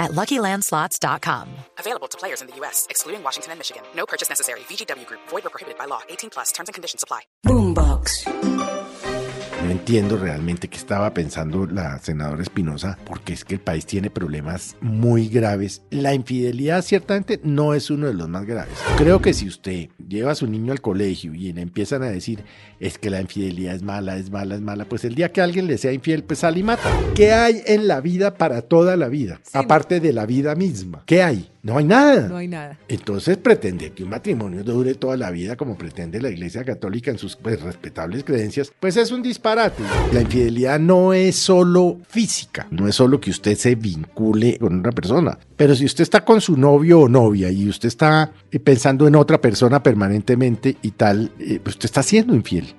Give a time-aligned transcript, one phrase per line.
[0.00, 1.48] at LuckyLandSlots.com.
[1.78, 3.84] Available to players in the U.S., excluding Washington and Michigan.
[3.94, 4.60] No purchase necessary.
[4.60, 5.20] VGW Group.
[5.28, 6.00] Void or prohibited by law.
[6.08, 6.50] 18 plus.
[6.50, 7.20] Terms and conditions apply.
[7.46, 8.59] Boombox.
[9.70, 14.10] No entiendo realmente qué estaba pensando la senadora Espinosa, porque es que el país tiene
[14.10, 15.82] problemas muy graves.
[15.90, 18.74] La infidelidad ciertamente no es uno de los más graves.
[18.96, 22.42] Creo que si usted lleva a su niño al colegio y le empiezan a decir
[22.80, 25.68] es que la infidelidad es mala, es mala, es mala, pues el día que alguien
[25.68, 26.90] le sea infiel, pues sale y mata.
[27.14, 29.40] ¿Qué hay en la vida para toda la vida?
[29.52, 31.04] Aparte de la vida misma.
[31.06, 31.48] ¿Qué hay?
[31.62, 32.26] No hay nada.
[32.26, 32.78] No hay nada.
[32.88, 37.18] Entonces pretende que un matrimonio dure toda la vida como pretende la Iglesia Católica en
[37.18, 39.22] sus pues, respetables creencias, pues es un
[39.68, 40.14] disparate.
[40.14, 44.92] La infidelidad no es solo física, no es solo que usted se vincule con una
[44.92, 49.06] persona, pero si usted está con su novio o novia y usted está eh, pensando
[49.06, 52.74] en otra persona permanentemente y tal, eh, pues usted está siendo infiel.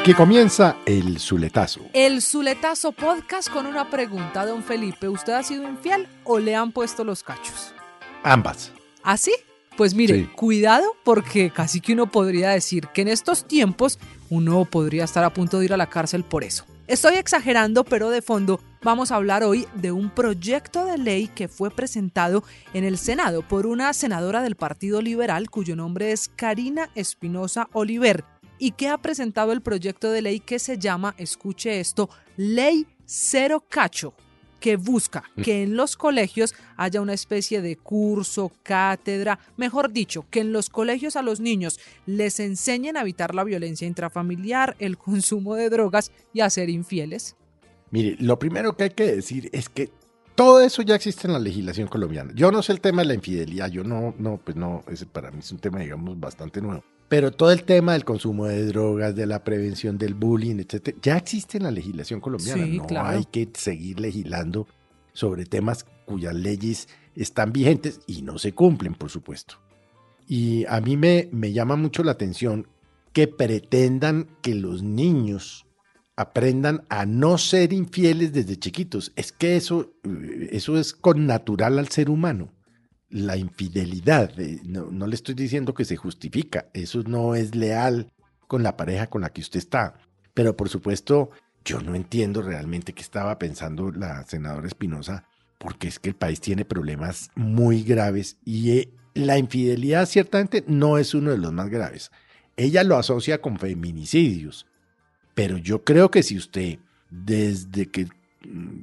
[0.00, 1.80] Aquí comienza el Zuletazo.
[1.92, 5.10] El Zuletazo Podcast con una pregunta, don Felipe.
[5.10, 7.74] ¿Usted ha sido infiel o le han puesto los cachos?
[8.22, 8.72] Ambas.
[9.02, 9.32] ¿Así?
[9.80, 10.26] Pues mire, Sí.
[10.36, 15.32] cuidado porque casi que uno podría decir que en estos tiempos uno podría estar a
[15.32, 16.66] punto de ir a la cárcel por eso.
[16.86, 21.48] Estoy exagerando, pero de fondo vamos a hablar hoy de un proyecto de ley que
[21.48, 26.90] fue presentado en el Senado por una senadora del Partido Liberal cuyo nombre es Karina
[26.94, 28.26] Espinosa Oliver
[28.58, 33.64] y que ha presentado el proyecto de ley que se llama, escuche esto, Ley Cero
[33.66, 34.12] Cacho
[34.60, 40.40] que busca que en los colegios haya una especie de curso, cátedra, mejor dicho, que
[40.40, 45.54] en los colegios a los niños les enseñen a evitar la violencia intrafamiliar, el consumo
[45.54, 47.36] de drogas y a ser infieles.
[47.90, 49.90] Mire, lo primero que hay que decir es que
[50.34, 52.32] todo eso ya existe en la legislación colombiana.
[52.34, 55.30] Yo no sé el tema de la infidelidad, yo no, no, pues no, ese para
[55.30, 56.84] mí es un tema, digamos, bastante nuevo.
[57.10, 61.16] Pero todo el tema del consumo de drogas, de la prevención del bullying, etcétera, ya
[61.16, 62.64] existe en la legislación colombiana.
[62.64, 63.08] Sí, no claro.
[63.08, 64.68] hay que seguir legislando
[65.12, 69.56] sobre temas cuyas leyes están vigentes y no se cumplen, por supuesto.
[70.28, 72.68] Y a mí me, me llama mucho la atención
[73.12, 75.66] que pretendan que los niños
[76.14, 79.10] aprendan a no ser infieles desde chiquitos.
[79.16, 82.52] Es que eso, eh, eso es con natural al ser humano.
[83.10, 88.12] La infidelidad, eh, no, no le estoy diciendo que se justifica, eso no es leal
[88.46, 89.94] con la pareja con la que usted está.
[90.34, 91.30] Pero por supuesto,
[91.64, 95.24] yo no entiendo realmente qué estaba pensando la senadora Espinosa,
[95.58, 100.98] porque es que el país tiene problemas muy graves y eh, la infidelidad ciertamente no
[100.98, 102.10] es uno de los más graves.
[102.56, 104.66] Ella lo asocia con feminicidios,
[105.34, 106.78] pero yo creo que si usted,
[107.10, 108.08] desde que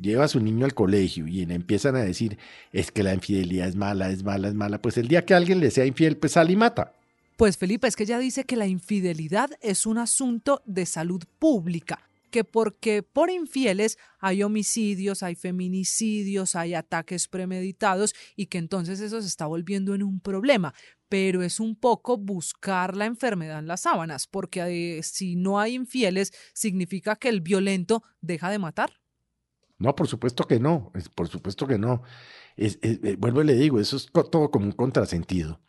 [0.01, 2.37] lleva a su niño al colegio y le empiezan a decir
[2.71, 5.59] es que la infidelidad es mala, es mala, es mala, pues el día que alguien
[5.59, 6.93] le sea infiel, pues sale y mata.
[7.37, 12.09] Pues Felipe, es que ella dice que la infidelidad es un asunto de salud pública,
[12.31, 19.21] que porque por infieles hay homicidios, hay feminicidios, hay ataques premeditados y que entonces eso
[19.21, 20.73] se está volviendo en un problema.
[21.09, 25.75] Pero es un poco buscar la enfermedad en las sábanas, porque eh, si no hay
[25.75, 28.91] infieles, significa que el violento deja de matar.
[29.79, 32.01] No, por supuesto que no, por supuesto que no.
[32.55, 35.61] Es- es- eh, vuelvo y le digo, eso es todo como un contrasentido.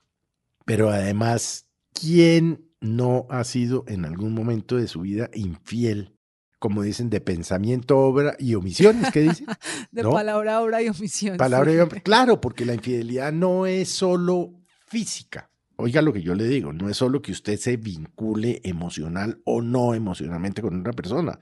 [0.65, 6.15] Pero además, ¿quién no ha sido en algún momento de su vida infiel?
[6.59, 9.47] Como dicen, de pensamiento, obra y omisiones, ¿qué dicen?
[9.93, 10.11] De ¿No?
[10.11, 11.37] palabra, obra y omisión.
[11.37, 11.77] Palabra y.
[12.03, 14.55] Claro, porque la infidelidad no es solo
[14.87, 15.51] física.
[15.77, 19.63] Oiga lo que yo le digo, no es solo que usted se vincule emocional o
[19.63, 21.39] no emocionalmente con una persona.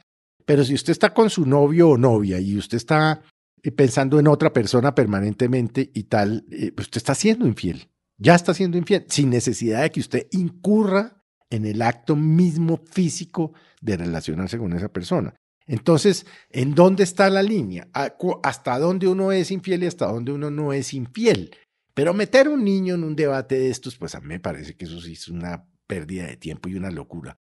[0.47, 3.21] Pero si usted está con su novio o novia y usted está
[3.63, 7.89] eh, pensando en otra persona permanentemente y tal, eh, pues usted está siendo infiel.
[8.19, 13.53] Ya está siendo infiel, sin necesidad de que usted incurra en el acto mismo físico
[13.81, 15.35] de relacionarse con esa persona.
[15.67, 17.89] Entonces, ¿en dónde está la línea?
[17.93, 21.51] ¿A cu- ¿Hasta dónde uno es infiel y hasta dónde uno no es infiel?
[21.93, 24.85] Pero meter un niño en un debate de estos, pues a mí me parece que
[24.85, 27.37] eso sí es una pérdida de tiempo y una locura.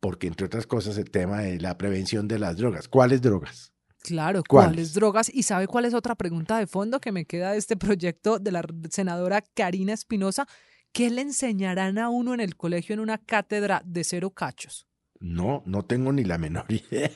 [0.00, 2.88] Porque, entre otras cosas, el tema de la prevención de las drogas.
[2.88, 3.72] ¿Cuáles drogas?
[4.02, 4.70] Claro, ¿Cuáles?
[4.70, 5.30] ¿cuáles drogas?
[5.32, 8.50] ¿Y sabe cuál es otra pregunta de fondo que me queda de este proyecto de
[8.50, 10.46] la senadora Karina Espinosa?
[10.92, 14.86] ¿Qué le enseñarán a uno en el colegio en una cátedra de cero cachos?
[15.20, 17.10] No, no tengo ni la menor idea.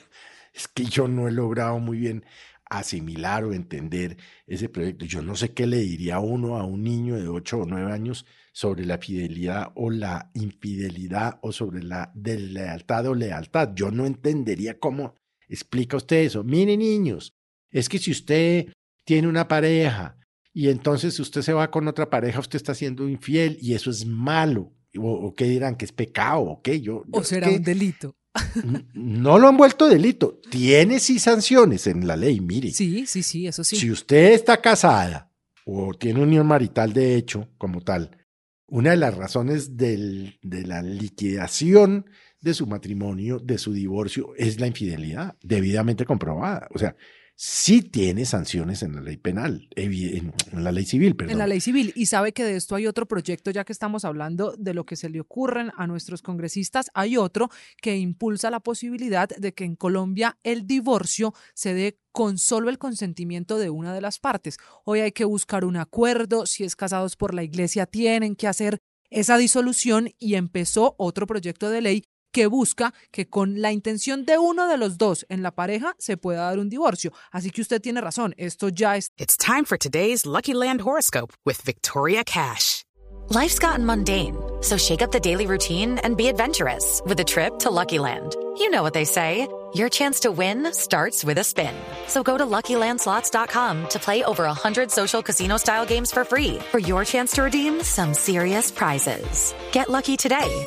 [0.53, 2.25] Es que yo no he logrado muy bien
[2.71, 4.17] asimilar o entender
[4.47, 5.05] ese proyecto.
[5.05, 8.27] Yo no sé qué le diría uno a un niño de 8 o 9 años
[8.53, 13.73] sobre la fidelidad o la infidelidad o sobre la deslealtad o lealtad.
[13.75, 15.15] Yo no entendería cómo
[15.49, 16.45] explica usted eso.
[16.45, 17.35] Mire, niños,
[17.71, 18.73] es que si usted
[19.05, 20.17] tiene una pareja
[20.53, 24.07] y entonces usted se va con otra pareja, usted está siendo infiel y eso es
[24.07, 24.73] malo.
[24.97, 25.77] ¿O, qué dirán?
[25.77, 26.43] ¿Que es pecado?
[26.43, 26.81] ¿O qué?
[26.81, 28.17] Yo, ¿O será un delito?
[28.95, 30.41] No lo han vuelto delito.
[30.51, 32.71] Tiene sí sanciones en la ley, mire.
[32.73, 33.77] Sí, sí, sí, eso sí.
[33.77, 35.31] Si usted está casada
[35.65, 38.11] o tiene unión marital de hecho, como tal,
[38.67, 42.07] una de las razones del, de la liquidación
[42.41, 46.69] de su matrimonio, de su divorcio, es la infidelidad, debidamente comprobada.
[46.75, 46.97] O sea,
[47.37, 51.33] sí tiene sanciones en la ley penal, en, la ley civil, perdón.
[51.33, 51.93] En la ley civil.
[51.97, 54.97] Y sabe que de esto hay otro proyecto, ya que estamos hablando de lo que
[54.97, 57.51] se le ocurren a nuestros congresistas, hay otro
[57.81, 62.79] que impulsa la posibilidad de que en Colombia el divorcio se dé con solo el
[62.79, 64.59] consentimiento de una de las partes.
[64.85, 68.79] Hoy hay que buscar un acuerdo, si es casados por la iglesia tienen que hacer
[69.11, 72.05] esa disolución y empezó otro proyecto de ley
[72.35, 76.17] que busca que con la intención de uno de los dos en la pareja se
[76.17, 77.13] pueda dar un divorcio.
[77.31, 79.13] Así que usted tiene razón, esto ya es.
[79.17, 82.85] It's time for today's Lucky Land horoscope with Victoria Cash.
[83.31, 87.59] Life's gotten mundane, so shake up the daily routine and be adventurous with a trip
[87.61, 88.35] to Lucky Land.
[88.59, 89.49] You know what they say.
[89.75, 91.75] Your chance to win starts with a spin.
[92.07, 97.05] So go to LuckyLandSlots.com to play over 100 social casino-style games for free for your
[97.05, 99.53] chance to redeem some serious prizes.
[99.73, 100.65] Get lucky today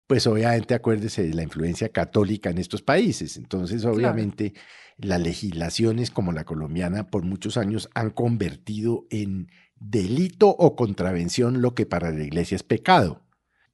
[0.07, 3.37] pues obviamente acuérdese de la influencia católica en estos países.
[3.37, 4.55] Entonces, obviamente,
[4.97, 11.75] las legislaciones como la colombiana por muchos años han convertido en delito o contravención lo
[11.75, 13.23] que para la iglesia es pecado.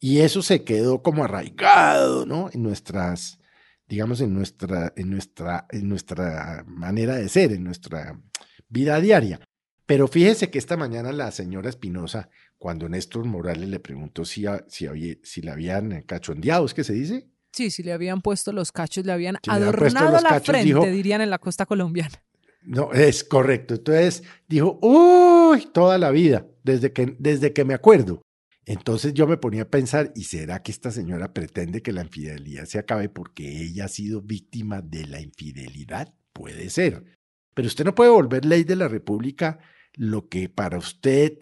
[0.01, 2.51] Y eso se quedó como arraigado, ¿no?
[2.53, 3.39] En nuestras,
[3.87, 8.21] digamos, en nuestra, en nuestra, en nuestra manera de ser, en nuestra
[8.69, 9.39] vida diaria.
[9.87, 14.87] Pero fíjese que esta mañana la señora Espinosa, cuando Néstor Morales le preguntó si, si,
[14.87, 17.29] había, si le habían cachondeado, ¿es que se dice?
[17.53, 21.39] Sí, si le habían puesto los cachos, le habían adornado la frente, dirían en la
[21.39, 22.23] costa colombiana.
[22.63, 23.75] No, es correcto.
[23.75, 28.23] Entonces dijo, uy, toda la vida, desde que, desde que me acuerdo.
[28.67, 32.65] Entonces yo me ponía a pensar, ¿y será que esta señora pretende que la infidelidad
[32.65, 36.15] se acabe porque ella ha sido víctima de la infidelidad?
[36.33, 37.05] Puede ser.
[37.53, 39.59] Pero usted no puede volver ley de la República
[39.95, 41.39] lo que para usted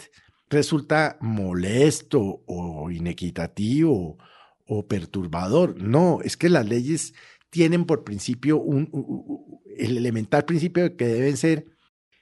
[0.48, 4.18] resulta molesto o inequitativo
[4.66, 5.80] o perturbador.
[5.80, 7.14] No, es que las leyes
[7.50, 8.90] tienen por principio un,
[9.76, 11.66] el elemental principio de que deben ser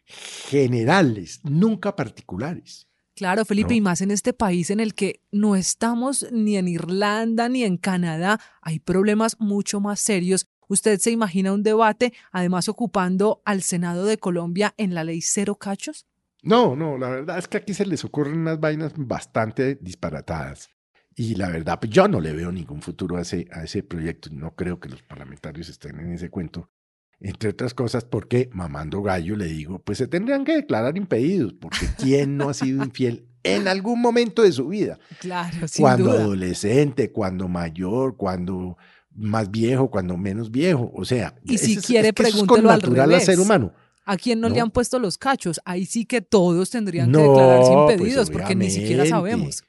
[0.05, 2.87] generales, nunca particulares.
[3.15, 7.49] Claro, Felipe, y más en este país en el que no estamos ni en Irlanda
[7.49, 10.47] ni en Canadá, hay problemas mucho más serios.
[10.69, 15.57] ¿Usted se imagina un debate, además ocupando al Senado de Colombia en la ley cero
[15.57, 16.07] cachos?
[16.43, 20.71] No, no, la verdad es que aquí se les ocurren unas vainas bastante disparatadas.
[21.15, 24.31] Y la verdad, pues yo no le veo ningún futuro a ese, a ese proyecto.
[24.33, 26.71] No creo que los parlamentarios estén en ese cuento.
[27.19, 31.79] Entre otras cosas, porque mamando gallo le digo, pues se tendrían que declarar impedidos, porque
[31.99, 34.99] ¿quién no ha sido infiel en algún momento de su vida?
[35.19, 38.79] Claro, sin Cuando adolescente, cuando mayor, cuando
[39.11, 40.91] más viejo, cuando menos viejo.
[40.95, 43.01] O sea, y si quiere, pregúntelo al revés.
[43.01, 43.75] al ser humano.
[44.11, 45.61] ¿A quién no, le han puesto los cachos?
[45.65, 49.63] Ahí sí que todos tendrían que declararse pues, impedidos porque ni siquiera sabemos.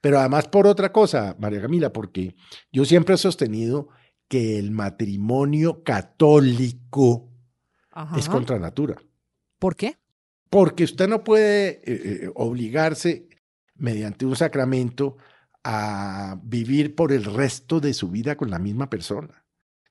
[0.00, 2.34] Pero además por otra cosa, María Camila, porque
[2.72, 3.90] yo siempre he sostenido
[4.26, 7.30] que el matrimonio católico
[8.16, 8.96] es contra natura.
[9.60, 9.96] ¿Por qué?
[10.50, 13.28] Porque usted no puede eh, eh, obligarse
[13.76, 15.18] mediante un sacramento
[15.62, 19.43] a vivir por el resto de su vida con la misma persona.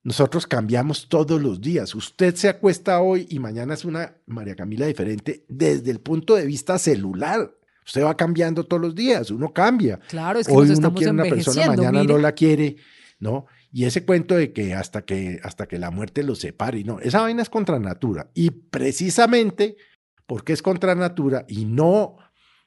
[0.04, 1.96] Nosotros cambiamos todos los días.
[1.96, 6.46] Usted se acuesta hoy y mañana es una María Camila diferente desde el punto de
[6.46, 7.56] vista celular.
[7.86, 10.00] Usted va cambiando todos los días, uno cambia.
[10.10, 12.78] Claro, es que hoy uno quiere una persona, mañana no la quiere,
[13.20, 13.46] ¿no?
[13.72, 17.22] Y ese cuento de que hasta que hasta que la muerte los separe, no, esa
[17.22, 19.78] vaina es contra natura y precisamente
[20.26, 22.18] porque es contra natura y no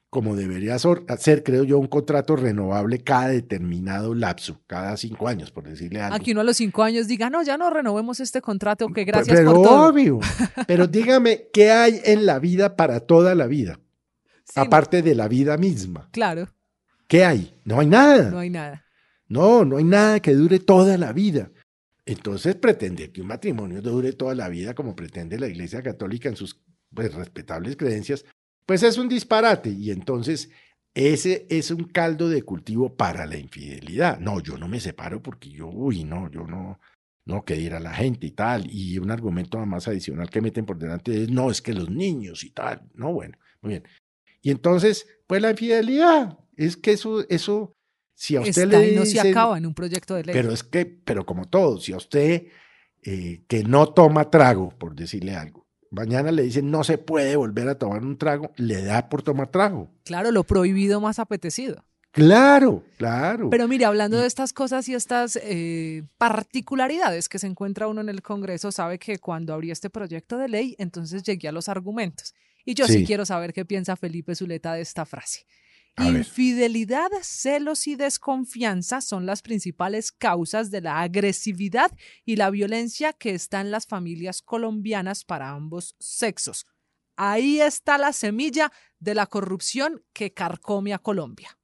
[0.09, 5.67] como debería ser, creo yo, un contrato renovable cada determinado lapso, cada cinco años, por
[5.67, 6.15] decirle algo.
[6.15, 9.37] Aquí uno a los cinco años diga, no, ya no renovemos este contrato, que gracias
[9.37, 9.89] pero, por todo.
[9.89, 10.19] obvio,
[10.65, 13.79] pero dígame, ¿qué hay en la vida para toda la vida?
[14.55, 16.09] Aparte de la vida misma.
[16.11, 16.47] Claro.
[17.07, 17.59] ¿Qué hay?
[17.65, 18.31] No hay nada.
[18.31, 18.85] No hay nada.
[19.27, 21.51] No, no hay nada que dure toda la vida.
[22.05, 26.37] Entonces pretender que un matrimonio dure toda la vida como pretende la Iglesia Católica en
[26.37, 26.61] sus
[26.93, 28.23] pues, respetables creencias,
[28.67, 29.71] pues es un disparate.
[29.71, 30.51] Y entonces
[30.93, 34.19] ese es un caldo de cultivo para la infidelidad.
[34.19, 36.79] No, yo no me separo porque yo, uy, no, yo no,
[37.25, 38.67] no, que ir a la gente y tal.
[38.69, 42.43] Y un argumento más adicional que meten por delante es, no, es que los niños
[42.43, 42.81] y tal.
[42.93, 43.83] No, bueno, muy bien.
[44.41, 47.73] Y entonces, pues la infidelidad, es que eso, eso
[48.15, 50.33] si a usted le no se acaba en un proyecto de ley.
[50.33, 52.47] Pero es que, pero como todo, si a usted
[53.03, 57.69] eh, que no toma trago, por decirle algo, mañana le dicen no se puede volver
[57.69, 59.89] a tomar un trago, le da por tomar trago.
[60.03, 61.83] Claro, lo prohibido más apetecido.
[62.11, 63.49] Claro, claro.
[63.51, 68.09] Pero mire, hablando de estas cosas y estas eh, particularidades que se encuentra uno en
[68.09, 72.33] el Congreso, sabe que cuando abrí este proyecto de ley, entonces llegué a los argumentos.
[72.65, 75.45] Y yo sí quiero saber qué piensa Felipe Zuleta de esta frase.
[75.99, 81.91] Infidelidad, celos y desconfianza son las principales causas de la agresividad
[82.23, 86.65] y la violencia que está en las familias colombianas para ambos sexos.
[87.15, 91.57] Ahí está la semilla de la corrupción que carcome a Colombia.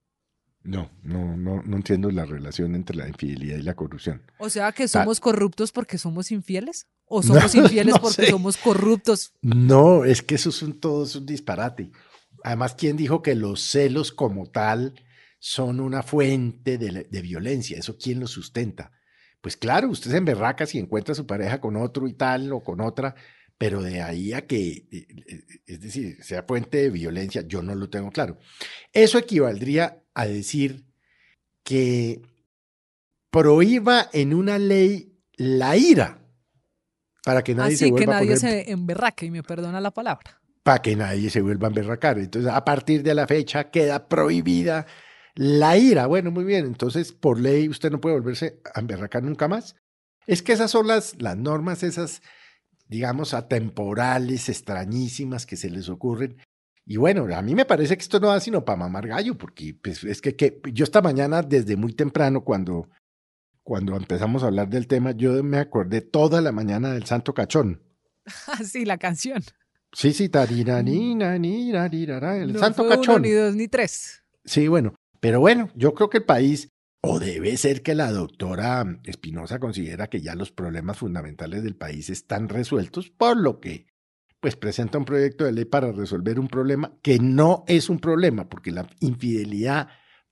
[0.64, 4.24] No, no, no, no entiendo la relación entre la infidelidad y la corrupción.
[4.40, 9.34] O sea que somos corruptos porque somos infieles o somos infieles porque somos corruptos.
[9.42, 11.92] No, es que eso es un, todo es un disparate.
[12.44, 14.94] Además, ¿quién dijo que los celos como tal
[15.40, 17.78] son una fuente de, violencia?
[17.78, 18.92] ¿Eso quién lo sustenta?
[19.40, 22.62] Pues claro, usted se emberraca si encuentra a su pareja con otro y tal o
[22.62, 23.16] con otra,
[23.58, 27.76] pero de ahí a que, eh, eh, es decir, sea fuente de violencia, yo no
[27.76, 28.38] lo tengo claro.
[28.92, 30.86] Eso equivaldría a decir
[31.64, 32.22] que
[33.30, 36.20] prohíba en una ley la ira
[37.24, 40.82] para que nadie se vuelva que nadie se emberraque y me perdona la palabra para
[40.82, 42.18] que nadie se vuelva a emberracar.
[42.18, 44.88] Entonces, a partir de la fecha queda prohibida
[45.36, 46.08] la ira.
[46.08, 49.76] Bueno, muy bien, entonces por ley usted no puede volverse a emberracar nunca más.
[50.26, 52.22] Es que esas son las, las normas, esas,
[52.88, 56.38] digamos, atemporales, extrañísimas que se les ocurren.
[56.86, 59.78] Y bueno, a mí me parece que esto no da sino para mamar gallo, porque
[59.82, 62.90] pues, es que, que yo esta mañana, desde muy temprano, cuando,
[63.64, 67.82] cuando empezamos a hablar del tema, yo me acordé toda la mañana del Santo Cachón.
[68.64, 69.44] sí, la canción.
[69.94, 73.16] Sí, sí, tarirarina, el no santo fue cachón.
[73.16, 74.24] Uno, ni dos, ni tres.
[74.44, 76.70] Sí, bueno, pero bueno, yo creo que el país,
[77.02, 82.10] o debe ser que la doctora Espinosa considera que ya los problemas fundamentales del país
[82.10, 83.86] están resueltos, por lo que
[84.40, 88.50] pues presenta un proyecto de ley para resolver un problema que no es un problema,
[88.50, 89.88] porque la infidelidad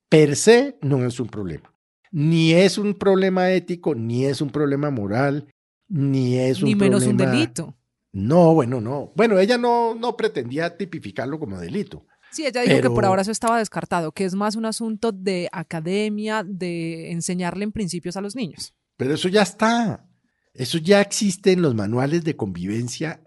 [0.09, 1.73] per se no es un problema.
[2.11, 5.47] Ni es un problema ético, ni es un problema moral,
[5.87, 7.77] ni es un ni menos un delito.
[8.13, 9.11] No, bueno, no.
[9.15, 12.05] Bueno, ella no, no pretendía tipificarlo como delito.
[12.31, 15.49] Sí, ella dijo que por ahora eso estaba descartado, que es más un asunto de
[15.51, 18.73] academia, de enseñarle en principios a los niños.
[18.95, 20.07] Pero eso ya está.
[20.53, 23.21] Eso ya existe en los manuales de convivencia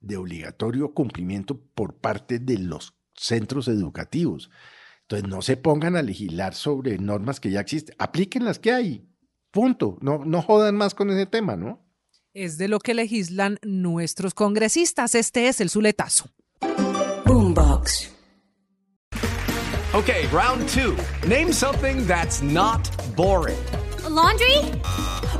[0.00, 4.50] de obligatorio cumplimiento por parte de los centros educativos.
[5.02, 7.94] Entonces, no se pongan a legislar sobre normas que ya existen.
[7.98, 9.08] Apliquen las que hay.
[9.50, 9.98] Punto.
[10.00, 11.87] No, no jodan más con ese tema, ¿no?
[12.44, 15.14] Es de lo que legislan nuestros congresistas.
[15.14, 16.30] Este es el Zuletazo.
[17.24, 18.10] Boombox.
[19.94, 20.96] Okay, round two.
[21.26, 23.58] Name something that's not boring.
[24.04, 24.56] A laundry?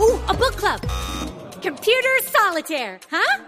[0.00, 0.80] Ooh, a book club.
[1.62, 3.44] Computer solitaire, huh?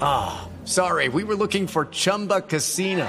[0.00, 1.08] Ah, oh, sorry.
[1.08, 3.08] We were looking for Chumba Casino.